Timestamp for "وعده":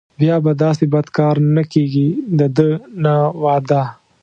3.43-3.83